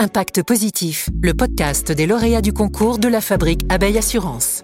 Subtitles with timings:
[0.00, 4.62] Impact Positif, le podcast des lauréats du concours de la fabrique Abeille Assurance.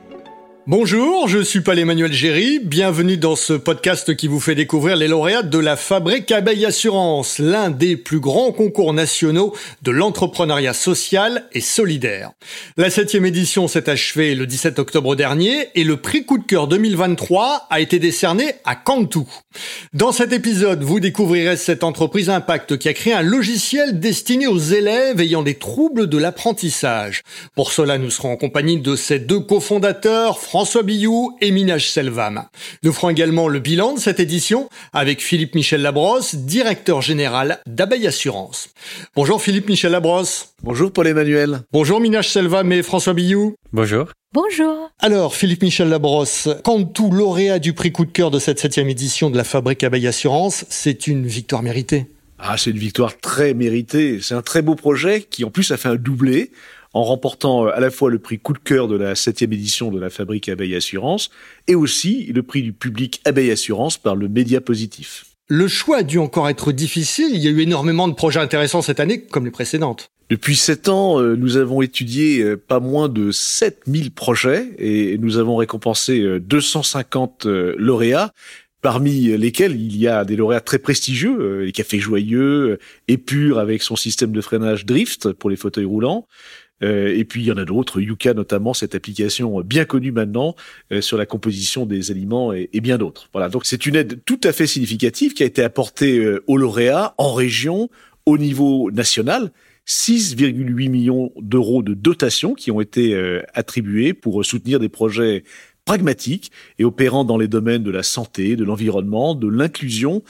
[0.67, 2.59] Bonjour, je suis Paul Emmanuel Géry.
[2.59, 7.39] Bienvenue dans ce podcast qui vous fait découvrir les lauréats de la Fabrique Abeille Assurance,
[7.39, 12.31] l'un des plus grands concours nationaux de l'entrepreneuriat social et solidaire.
[12.79, 16.67] La septième édition s'est achevée le 17 octobre dernier et le prix coup de cœur
[16.67, 19.29] 2023 a été décerné à Cantou.
[19.93, 24.59] Dans cet épisode, vous découvrirez cette entreprise Impact qui a créé un logiciel destiné aux
[24.59, 27.23] élèves ayant des troubles de l'apprentissage.
[27.55, 32.45] Pour cela, nous serons en compagnie de ses deux cofondateurs, François Billou et Minage Selvam.
[32.85, 38.07] Nous ferons également le bilan de cette édition avec Philippe Michel Labrosse, directeur général d'Abeille
[38.07, 38.69] Assurance.
[39.17, 40.55] Bonjour Philippe Michel Labrosse.
[40.63, 41.63] Bonjour Paul-Emmanuel.
[41.73, 43.57] Bonjour Minage Selvam et François Billou.
[43.73, 44.07] Bonjour.
[44.33, 44.93] Bonjour.
[45.01, 48.89] Alors, Philippe Michel Labrosse, quand tout lauréat du prix coup de cœur de cette septième
[48.89, 52.07] édition de la Fabrique Abeille Assurance, c'est une victoire méritée.
[52.39, 54.21] Ah, c'est une victoire très méritée.
[54.23, 56.53] C'est un très beau projet qui, en plus, a fait un doublé
[56.95, 59.91] en remportant euh, à la fois le prix coup de cœur de la septième édition
[59.91, 61.31] de la Fabrique Abeille Assurance
[61.69, 65.27] et aussi le prix du public Abeille Assurance par le Média Positif.
[65.49, 67.29] Le choix a dû encore être difficile.
[67.33, 70.11] Il y a eu énormément de projets intéressants cette année, comme les précédentes.
[70.31, 75.37] Depuis sept ans, euh, nous avons étudié euh, pas moins de 7000 projets et nous
[75.37, 78.33] avons récompensé 250 lauréats
[78.81, 82.79] parmi lesquels il y a des lauréats très prestigieux, les Cafés Joyeux,
[83.09, 86.27] Épure avec son système de freinage drift pour les fauteuils roulants,
[86.81, 90.55] et puis il y en a d'autres, Yuka notamment, cette application bien connue maintenant
[90.93, 93.29] euh, sur la composition des aliments et, bien d'autres.
[93.33, 96.57] Voilà, donc c'est une aide tout à fait significative qui a été apportée euh, aux
[96.57, 97.89] lauréats en région,
[98.27, 99.51] au niveau national.
[99.87, 103.15] 6,8 millions d'euros de dotations qui ont été
[103.53, 105.45] attribués pour soutenir des projets
[105.85, 110.23] pragmatiques et opérant dans les domaines de la santé, de l'environnement, de l'inclusion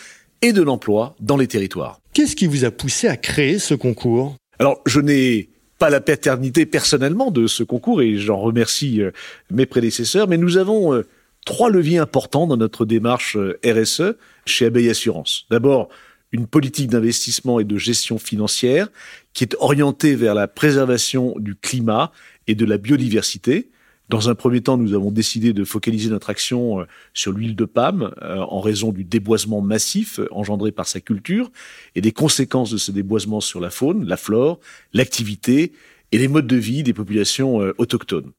[0.42, 2.00] et de l'emploi dans les territoires.
[2.12, 4.36] Qu'est-ce qui vous a poussé à créer ce concours?
[4.58, 5.48] Alors, je n'ai
[5.84, 9.10] pas la paternité personnellement de ce concours et j'en remercie euh,
[9.50, 11.02] mes prédécesseurs, mais nous avons euh,
[11.44, 14.14] trois leviers importants dans notre démarche euh, RSE
[14.46, 15.44] chez Abeille Assurance.
[15.50, 15.90] D'abord,
[16.32, 18.88] une politique d'investissement et de gestion financière
[19.34, 22.12] qui est orientée vers la préservation du climat
[22.46, 23.68] et de la biodiversité.
[24.10, 26.84] Dans un premier temps, nous avons décidé de focaliser notre action euh,
[27.14, 31.50] sur l'huile de palme euh, en raison du déboisement massif euh, engendré par sa culture
[31.94, 34.60] et des conséquences de ce déboisement sur la faune, la flore,
[34.92, 35.72] l'activité
[36.12, 38.30] et les modes de vie des populations autochtones.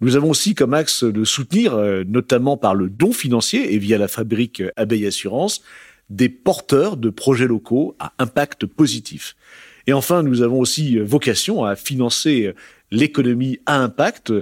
[0.00, 4.08] Nous avons aussi comme axe de soutenir, notamment par le don financier et via la
[4.08, 5.62] fabrique Abeille Assurance,
[6.10, 9.36] des porteurs de projets locaux à impact positif.
[9.86, 12.52] Et enfin, nous avons aussi vocation à financer
[12.92, 14.32] l'économie à impact,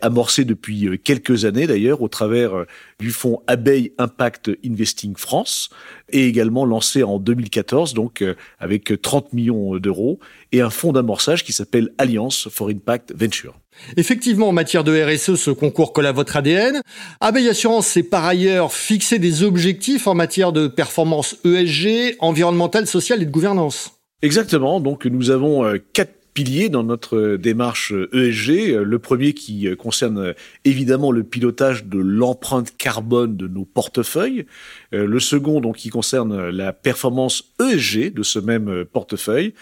[0.00, 2.64] amorcé depuis euh, quelques années d'ailleurs au travers euh,
[3.00, 5.68] du fonds Abeille Impact Investing France,
[6.10, 10.20] et également lancé en 2014, donc euh, avec 30 millions d'euros,
[10.52, 13.58] et un fonds d'amorçage qui s'appelle Alliance for Impact Venture.
[13.96, 16.80] Effectivement, en matière de RSE, ce concours colle à votre ADN.
[17.20, 23.22] Abeille Assurance s'est par ailleurs fixé des objectifs en matière de performance ESG, environnementale, sociale
[23.22, 23.92] et de gouvernance.
[24.22, 24.80] Exactement.
[24.80, 28.76] Donc, nous avons quatre piliers dans notre démarche ESG.
[28.80, 30.34] Le premier qui concerne
[30.64, 34.46] évidemment le pilotage de l'empreinte carbone de nos portefeuilles.
[34.92, 39.52] Le second, donc, qui concerne la performance ESG de ce même portefeuille.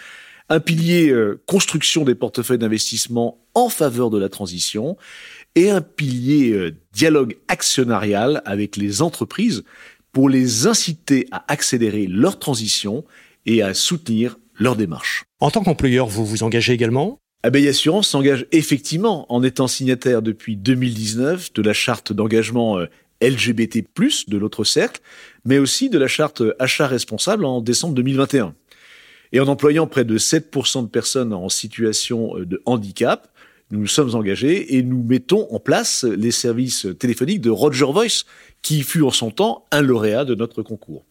[0.49, 4.97] Un pilier euh, construction des portefeuilles d'investissement en faveur de la transition
[5.55, 9.63] et un pilier euh, dialogue actionnarial avec les entreprises
[10.11, 13.03] pour les inciter à accélérer leur transition
[13.47, 15.26] et à soutenir leur démarche.
[15.39, 17.19] En tant qu'employeur, vous vous engagez également?
[17.43, 22.87] Abeille Assurance s'engage effectivement en étant signataire depuis 2019 de la charte d'engagement euh,
[23.21, 23.85] LGBT+,
[24.27, 24.99] de l'autre cercle,
[25.45, 28.55] mais aussi de la charte achat responsable en décembre 2021.
[29.31, 33.31] Et en employant près de 7% de personnes en situation euh, de handicap,
[33.69, 38.23] nous nous sommes engagés et nous mettons en place les services téléphoniques de Roger Voice,
[38.63, 41.05] qui fut en son temps un lauréat de notre concours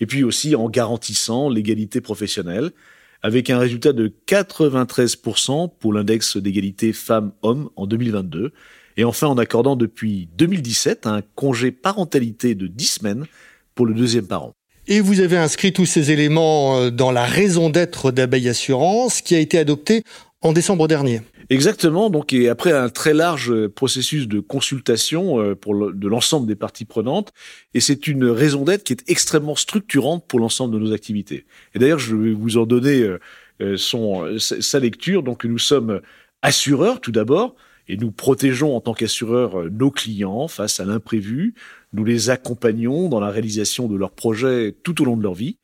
[0.00, 2.72] et puis aussi en garantissant l'égalité professionnelle,
[3.22, 8.52] avec un résultat de 93% pour l'index d'égalité femmes-hommes en 2022,
[8.96, 13.26] et enfin en accordant depuis 2017 un congé parentalité de 10 semaines
[13.74, 14.52] pour le deuxième parent.
[14.86, 19.34] Et vous avez inscrit tous ces éléments euh, dans la raison d'être d'Abeille Assurance qui
[19.34, 20.02] a été adoptée
[20.42, 21.20] en décembre dernier.
[21.50, 22.10] Exactement.
[22.10, 26.84] Donc, et après un très large processus de consultation euh, pour de l'ensemble des parties
[26.84, 27.32] prenantes,
[27.74, 31.44] et c'est une raison d'être qui est extrêmement structurante pour l'ensemble de nos activités.
[31.74, 33.18] Et d'ailleurs, je vais vous en donner euh,
[33.60, 35.22] euh, son sa lecture.
[35.22, 36.00] Donc, nous sommes
[36.40, 37.56] assureurs tout d'abord,
[37.88, 41.54] et nous protégeons en tant qu'assureurs nos clients face à l'imprévu.
[41.92, 45.58] Nous les accompagnons dans la réalisation de leurs projets tout au long de leur vie.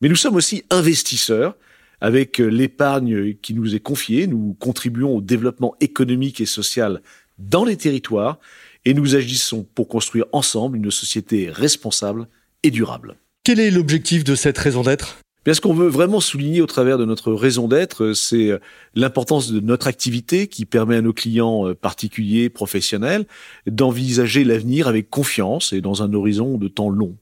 [0.00, 1.56] Mais nous sommes aussi investisseurs
[2.02, 7.00] Avec l'épargne qui nous est confiée, nous contribuons au développement économique et social
[7.38, 8.40] dans les territoires
[8.84, 12.26] et nous agissons pour construire ensemble une société responsable
[12.64, 13.18] et durable.
[13.44, 15.21] Quel est l'objectif de cette raison d'être?
[15.44, 18.52] Bien, ce qu'on veut vraiment souligner au travers de notre raison d'être, c'est
[18.94, 23.26] l'importance de notre activité qui permet à nos clients euh, particuliers, professionnels,
[23.66, 27.16] d'envisager l'avenir avec confiance et dans un horizon de temps long.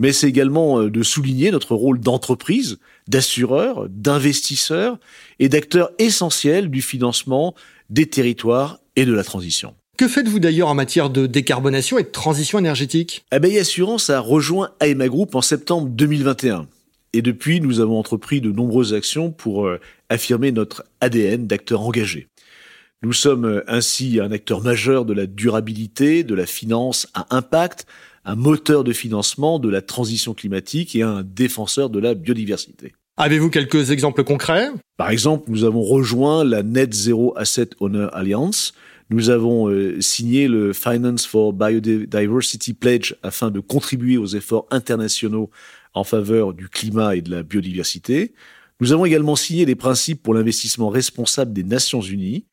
[0.00, 4.98] Mais c'est également euh, de souligner notre rôle d'entreprise, d'assureur, d'investisseur
[5.38, 7.54] et d'acteur essentiel du financement
[7.88, 9.74] des territoires et de la transition.
[9.96, 13.24] Que faites-vous d'ailleurs en matière de décarbonation et de transition énergétique?
[13.30, 16.66] Abeille Assurance a rejoint AEMA Group en septembre 2021.
[17.12, 22.28] Et depuis, nous avons entrepris de nombreuses actions pour euh, affirmer notre ADN d'acteur engagé.
[23.02, 27.86] Nous sommes euh, ainsi un acteur majeur de la durabilité, de la finance à impact,
[28.24, 32.92] un moteur de financement de la transition climatique et un défenseur de la biodiversité.
[33.16, 34.68] Avez-vous quelques exemples concrets?
[34.96, 38.72] Par exemple, nous avons rejoint la Net Zero Asset Owner Alliance.
[39.10, 45.50] Nous avons euh, signé le Finance for Biodiversity Pledge afin de contribuer aux efforts internationaux
[45.94, 48.32] en faveur du climat et de la biodiversité.
[48.80, 52.44] Nous avons également signé les principes pour l'investissement responsable des Nations Unies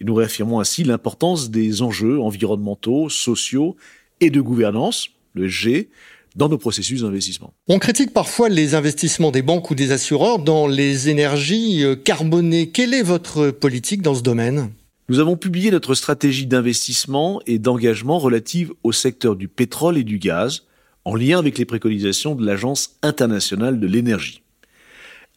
[0.00, 3.76] et nous réaffirmons ainsi l'importance des enjeux environnementaux, sociaux
[4.20, 5.90] et de gouvernance, le G,
[6.36, 7.54] dans nos processus d'investissement.
[7.66, 12.70] On critique parfois les investissements des banques ou des assureurs dans les énergies euh, carbonées.
[12.70, 14.70] Quelle est votre politique dans ce domaine?
[15.08, 20.18] Nous avons publié notre stratégie d'investissement et d'engagement relative au secteur du pétrole et du
[20.18, 20.64] gaz,
[21.06, 24.42] en lien avec les préconisations de l'Agence internationale de l'énergie.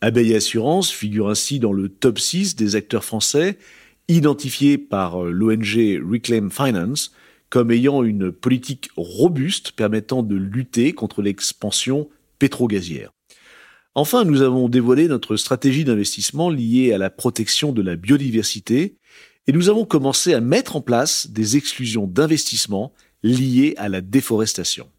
[0.02, 3.60] Abeille Assurance figure ainsi dans le top 6 des acteurs français
[4.08, 7.14] identifiés par euh, l'ONG Reclaim Finance
[7.50, 13.12] comme ayant une politique robuste permettant de lutter contre l'expansion pétro-gazière.
[13.94, 18.98] Enfin, nous avons dévoilé notre stratégie d'investissement liée à la protection de la biodiversité
[19.46, 24.90] et nous avons commencé à mettre en place des exclusions d'investissement liées à la déforestation.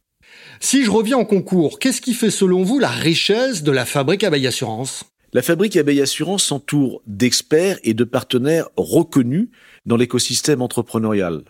[0.63, 4.25] Si je reviens en concours, qu'est-ce qui fait selon vous la richesse de la fabrique
[4.25, 5.05] Abeille Assurance?
[5.33, 9.49] La fabrique Abeille Assurance s'entoure d'experts et de partenaires reconnus
[9.87, 11.45] dans l'écosystème entrepreneurial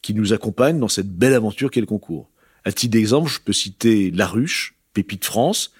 [0.00, 2.30] qui nous accompagnent dans cette belle aventure qu'est le concours.
[2.64, 5.72] À titre d'exemple, je peux citer La Ruche, Pépite France,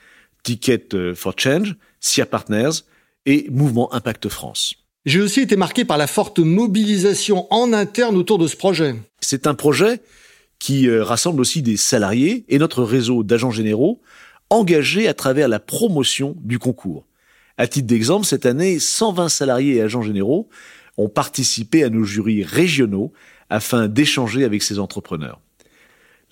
[0.43, 2.83] Ticket euh, for Change, SIA Partners
[3.27, 4.75] et Mouvement Impact France.
[5.05, 8.97] J'ai aussi été marqué par la forte mobilisation en interne autour de ce projet.
[9.21, 10.01] C'est un projet
[10.59, 14.01] qui euh, rassemble aussi des salariés et notre réseau d'agents généraux
[14.51, 17.05] engagés à travers la promotion du concours.
[17.59, 20.49] À titre d'exemple, cette année, 120 salariés et agents généraux
[20.99, 23.13] ont participé à nos jurys régionaux
[23.51, 25.41] afin d'échanger avec ces entrepreneurs.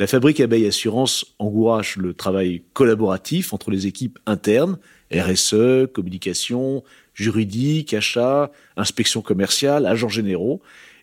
[0.00, 4.79] La Fabrique Abeille Assurance encourage le travail collaboratif entre les équipes internes,
[5.12, 6.82] RSE, communication,
[7.15, 10.61] juridique, achat, inspection commerciale, agents généraux,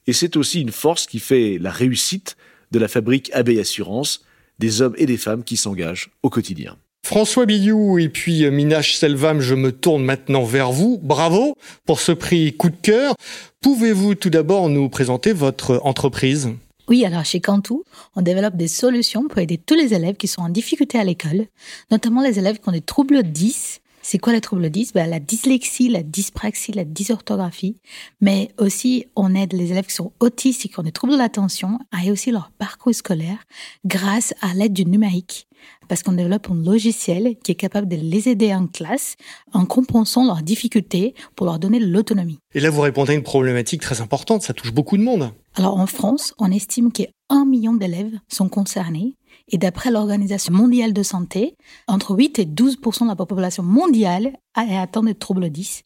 [0.07, 2.35] et c'est aussi une force qui fait la réussite
[2.71, 4.21] de la fabrique Abeille Assurance,
[4.59, 6.77] des hommes et des femmes qui s'engagent au quotidien.
[7.03, 10.99] François Billou et puis euh, Minache Selvam, je me tourne maintenant vers vous.
[11.01, 13.15] Bravo pour ce prix coup de cœur.
[13.61, 16.49] Pouvez-vous tout d'abord nous présenter votre entreprise?
[16.87, 17.83] Oui, alors chez Cantou,
[18.15, 21.47] on développe des solutions pour aider tous les élèves qui sont en difficulté à l'école,
[21.89, 23.81] notamment les élèves qui ont des troubles 10
[24.11, 27.77] c'est quoi les troubles 10 ben, La dyslexie, la dyspraxie, la dysorthographie,
[28.19, 31.17] mais aussi on aide les élèves qui sont autistes et qui ont des troubles de
[31.17, 33.37] l'attention à aussi leur parcours scolaire
[33.85, 35.47] grâce à l'aide du numérique.
[35.87, 39.15] Parce qu'on développe un logiciel qui est capable de les aider en classe
[39.53, 42.39] en compensant leurs difficultés pour leur donner de l'autonomie.
[42.53, 45.31] Et là, vous répondez à une problématique très importante, ça touche beaucoup de monde.
[45.55, 49.15] Alors en France, on estime qu'un million d'élèves sont concernés
[49.51, 51.55] et d'après l'Organisation mondiale de santé,
[51.87, 55.83] entre 8 et 12 de la population mondiale est atteinte de troubles 10.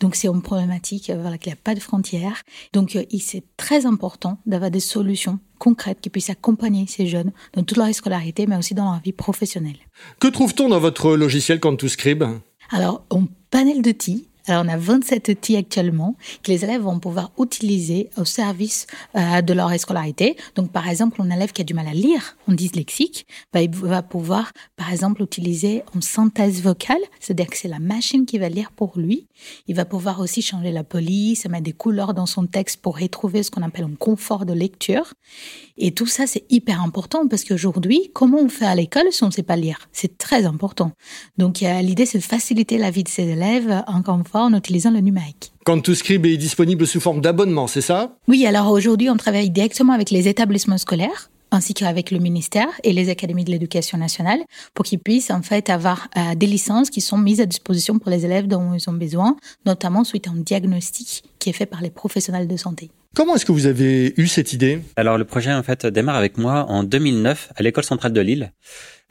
[0.00, 2.42] Donc c'est une problématique euh, voilà, qui n'a pas de frontières.
[2.72, 7.62] Donc euh, c'est très important d'avoir des solutions concrètes qui puissent accompagner ces jeunes dans
[7.62, 9.78] toute leur scolarité, mais aussi dans leur vie professionnelle.
[10.20, 12.24] Que trouve-t-on dans votre logiciel Scribe
[12.70, 17.32] Alors, un panel d'outils alors, on a 27 outils actuellement que les élèves vont pouvoir
[17.40, 18.86] utiliser au service
[19.16, 20.36] euh, de leur scolarité.
[20.54, 23.70] Donc, par exemple, un élève qui a du mal à lire, on dyslexique, bah, il
[23.70, 28.48] va pouvoir, par exemple, utiliser une synthèse vocale, c'est-à-dire que c'est la machine qui va
[28.48, 29.26] lire pour lui.
[29.66, 33.42] Il va pouvoir aussi changer la police, mettre des couleurs dans son texte pour retrouver
[33.42, 35.14] ce qu'on appelle un confort de lecture.
[35.76, 39.26] Et tout ça, c'est hyper important parce qu'aujourd'hui, comment on fait à l'école si on
[39.26, 39.88] ne sait pas lire?
[39.92, 40.92] C'est très important.
[41.36, 44.90] Donc, l'idée, c'est de faciliter la vie de ces élèves, encore une fois, en utilisant
[44.90, 45.52] le numérique.
[45.94, 48.16] Scribe est disponible sous forme d'abonnement, c'est ça?
[48.28, 52.92] Oui, alors aujourd'hui, on travaille directement avec les établissements scolaires ainsi qu'avec le ministère et
[52.92, 54.40] les académies de l'éducation nationale
[54.74, 58.10] pour qu'ils puissent en fait avoir euh, des licences qui sont mises à disposition pour
[58.10, 61.80] les élèves dont ils ont besoin, notamment suite à un diagnostic qui est fait par
[61.80, 62.90] les professionnels de santé.
[63.14, 64.80] Comment est-ce que vous avez eu cette idée?
[64.96, 68.52] Alors le projet en fait démarre avec moi en 2009 à l'école centrale de Lille.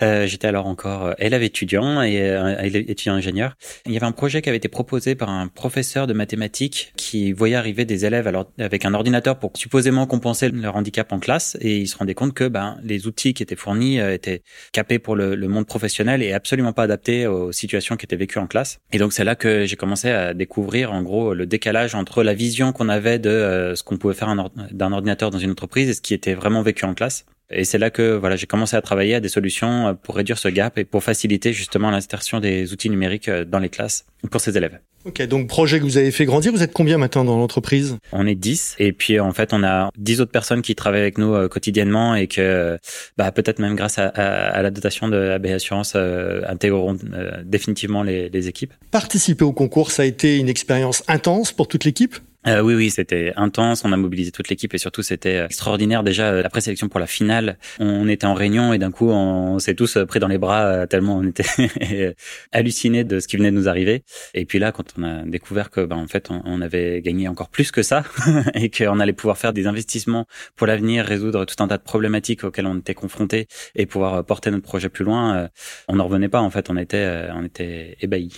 [0.01, 3.55] Euh, J'étais alors encore euh, élève étudiant et euh, étudiant ingénieur.
[3.85, 7.31] Il y avait un projet qui avait été proposé par un professeur de mathématiques qui
[7.31, 11.57] voyait arriver des élèves alors avec un ordinateur pour supposément compenser leur handicap en classe
[11.61, 14.41] et il se rendait compte que ben les outils qui étaient fournis euh, étaient
[14.73, 18.39] capés pour le, le, monde professionnel et absolument pas adaptés aux situations qui étaient vécues
[18.39, 18.79] en classe.
[18.91, 22.33] Et donc c'est là que j'ai commencé à découvrir en gros le décalage entre la
[22.33, 24.35] vision qu'on avait de ce qu'on pouvait faire
[24.71, 27.25] d'un ordinateur dans une entreprise et ce qui était vraiment vécu en classe.
[27.51, 30.37] Et c'est là que voilà, j'ai commencé à travailler à des solutions euh, pour réduire
[30.37, 34.41] ce gap et pour faciliter justement l'insertion des outils numériques euh, dans les classes pour
[34.41, 34.79] ces élèves.
[35.05, 37.95] Ok, donc projet que vous avez fait grandir, vous êtes combien maintenant dans l'entreprise?
[38.11, 41.19] On est 10 et puis en fait on a 10 autres personnes qui travaillent avec
[41.19, 42.79] nous euh, quotidiennement et que
[43.15, 46.97] bah, peut-être même grâce à, à, la dotation de AB Assurance euh, intégreront
[47.43, 48.73] définitivement les, les équipes.
[48.89, 52.15] Participer au concours, ça a été une expérience intense pour toute l'équipe?
[52.47, 53.83] Euh, oui, oui, c'était intense.
[53.85, 56.03] On a mobilisé toute l'équipe et surtout c'était euh, extraordinaire.
[56.03, 59.57] Déjà euh, la présélection pour la finale, on était en réunion et d'un coup on,
[59.59, 62.15] s'est tous pris dans les bras tellement on était
[62.51, 64.03] hallucinés de ce qui venait de nous arriver.
[64.33, 67.49] Et puis là, quand on a découvert que, ben, en fait, on, avait gagné encore
[67.49, 68.03] plus que ça
[68.53, 70.25] et qu'on allait pouvoir faire des investissements
[70.55, 74.51] pour l'avenir, résoudre tout un tas de problématiques auxquelles on était confrontés et pouvoir porter
[74.51, 75.49] notre projet plus loin,
[75.87, 76.41] on n'en revenait pas.
[76.41, 78.33] En fait, on était, on était ébahis.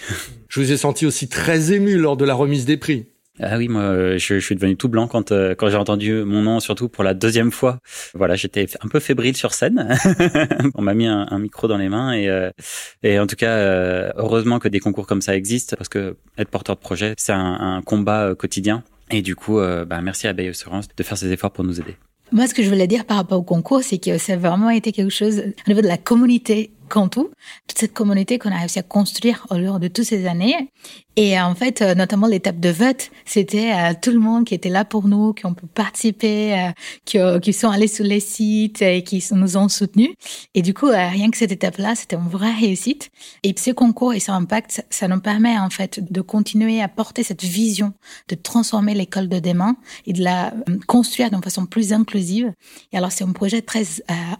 [0.49, 3.05] Je vous ai senti aussi très ému lors de la remise des prix.
[3.39, 6.41] Ah oui, moi, je, je, suis devenu tout blanc quand euh, quand j'ai entendu mon
[6.41, 7.79] nom, surtout pour la deuxième fois.
[8.15, 9.95] Voilà, j'étais un peu fébrile sur scène.
[10.75, 12.49] On m'a mis un, un, micro dans les mains et euh,
[13.03, 16.49] et en tout cas, euh, heureusement que des concours comme ça existent parce que être
[16.49, 18.83] porteur de projet, c'est un, un, combat quotidien.
[19.11, 21.95] Et du coup, bah, merci à Bay Assurance de faire ces efforts pour nous aider.
[22.33, 24.69] Moi, ce que je voulais dire par rapport au concours, c'est que ça a vraiment
[24.69, 27.29] été quelque chose au niveau de la communauté Cantou,
[27.67, 30.69] toute cette communauté qu'on a réussi à construire au long de toutes ces années.
[31.19, 34.69] Et en fait, euh, notamment l'étape de vote, c'était euh, tout le monde qui était
[34.69, 36.53] là pour nous, qui ont pu participer,
[37.15, 40.11] euh, qui, sont allés sur les sites et qui nous ont soutenus.
[40.53, 43.09] Et du coup, rien que cette étape-là, c'était une vraie réussite.
[43.41, 47.23] Et ce concours et son impact, ça nous permet en fait de continuer à porter
[47.23, 47.93] cette vision
[48.27, 49.75] de transformer l'école de demain
[50.05, 50.53] et de la
[50.85, 52.53] construire d'une façon plus inclusive.
[52.91, 53.85] Et alors, c'est un projet très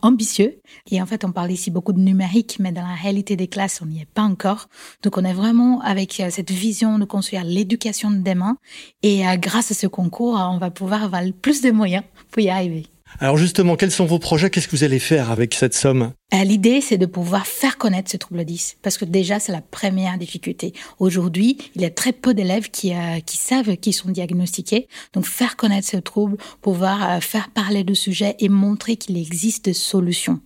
[0.03, 0.59] ambitieux.
[0.91, 3.79] Et en fait, on parle ici beaucoup de numérique mais dans la réalité des classes,
[3.81, 4.67] on n'y est pas encore.
[5.03, 8.57] Donc on est vraiment avec euh, cette vision de construire l'éducation de demain.
[9.03, 12.49] Et euh, grâce à ce concours, on va pouvoir avoir plus de moyens pour y
[12.49, 12.85] arriver.
[13.19, 14.49] Alors justement, quels sont vos projets?
[14.49, 16.11] Qu'est-ce que vous allez faire avec cette somme?
[16.33, 19.61] Euh, L'idée, c'est de pouvoir faire connaître ce trouble 10, parce que déjà, c'est la
[19.61, 20.73] première difficulté.
[20.99, 22.91] Aujourd'hui, il y a très peu d'élèves qui,
[23.25, 24.89] qui savent qu'ils sont diagnostiqués.
[25.13, 29.73] Donc, faire connaître ce trouble, pouvoir faire parler de sujet et montrer qu'il existe des
[29.73, 30.41] solutions.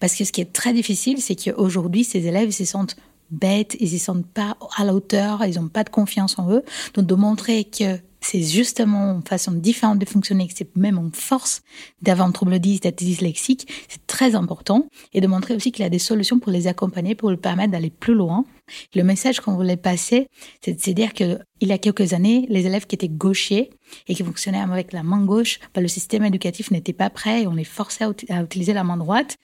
[0.00, 2.96] Parce que ce qui est très difficile, c'est qu'aujourd'hui, ces élèves se sentent
[3.30, 6.50] bêtes, ils ne se sentent pas à la hauteur, ils n'ont pas de confiance en
[6.50, 6.62] eux.
[6.94, 11.12] Donc de montrer que c'est justement une façon différente de fonctionner, que c'est même une
[11.12, 11.62] force
[12.02, 14.86] d'avoir un trouble 10, d'être dyslexique, c'est très important.
[15.12, 17.72] Et de montrer aussi qu'il y a des solutions pour les accompagner, pour leur permettre
[17.72, 18.44] d'aller plus loin.
[18.94, 20.28] Le message qu'on voulait passer,
[20.64, 23.70] c'est de dire que il y a quelques années, les élèves qui étaient gauchers
[24.08, 27.46] et qui fonctionnaient avec la main gauche, bah, le système éducatif n'était pas prêt et
[27.46, 29.36] on les forçait à, utiliser la main droite.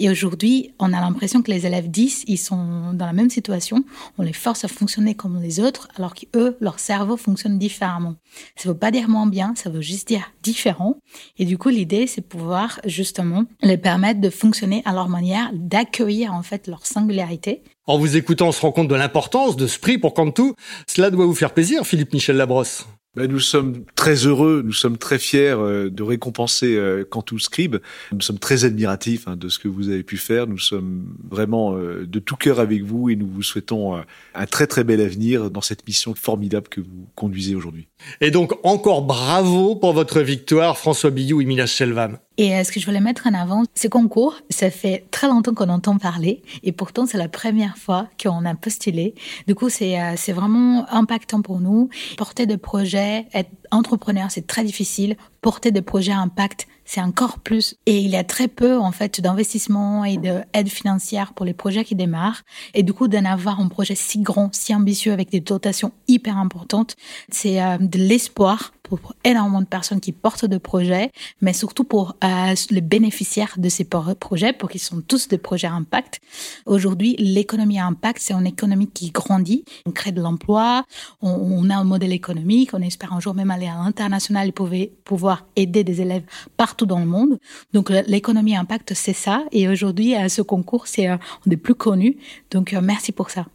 [0.00, 3.84] Et aujourd'hui, on a l'impression que les élèves 10, ils sont dans la même situation.
[4.18, 8.16] On les force à fonctionner comme les autres, alors qu'eux, leur cerveau fonctionne différemment.
[8.56, 10.96] Ça ne veut pas dire moins bien, ça veut juste dire différent.
[11.38, 16.34] Et du coup, l'idée, c'est pouvoir justement les permettre de fonctionner à leur manière, d'accueillir
[16.34, 19.76] en fait leur singularité en vous écoutant, on se rend compte de l'importance de ce
[19.76, 20.54] prix pour Cantou.
[20.86, 22.86] Cela doit vous faire plaisir, Philippe Michel Labrosse.
[23.16, 27.78] Ben, nous sommes très heureux, nous sommes très fiers euh, de récompenser euh, Cantou Scribe.
[28.12, 30.46] Nous sommes très admiratifs hein, de ce que vous avez pu faire.
[30.46, 34.00] Nous sommes vraiment euh, de tout cœur avec vous et nous vous souhaitons
[34.34, 37.88] un très très bel avenir dans cette mission formidable que vous conduisez aujourd'hui.
[38.20, 42.16] Et donc encore bravo pour votre victoire, François Billou et Milas Selvam.
[42.40, 45.52] Et euh, ce que je voulais mettre en avant, ce concours, ça fait très longtemps
[45.52, 49.14] qu'on entend parler, et pourtant c'est la première fois qu'on a postulé.
[49.46, 51.90] Du coup, c'est euh, c'est vraiment impactant pour nous.
[52.16, 55.18] Porter des projets, être entrepreneur, c'est très difficile.
[55.42, 57.76] Porter des projets à impact, c'est encore plus.
[57.84, 61.84] Et il y a très peu, en fait, d'investissement et d'aide financière pour les projets
[61.84, 62.42] qui démarrent.
[62.72, 66.38] Et du coup, d'en avoir un projet si grand, si ambitieux, avec des dotations hyper
[66.38, 66.96] importantes,
[67.30, 72.16] c'est euh, de l'espoir pour énormément de personnes qui portent de projets, mais surtout pour
[72.24, 76.20] euh, les bénéficiaires de ces projets, pour qu'ils sont tous des projets impact.
[76.66, 79.64] Aujourd'hui, l'économie impact, c'est une économie qui grandit.
[79.86, 80.84] On crée de l'emploi,
[81.22, 85.46] on, a un modèle économique, on espère un jour même aller à l'international et pouvoir
[85.56, 86.24] aider des élèves
[86.56, 87.38] partout dans le monde.
[87.72, 89.44] Donc l'économie à impact, c'est ça.
[89.52, 92.16] Et aujourd'hui, à ce concours, c'est un des plus connus.
[92.50, 93.46] Donc merci pour ça.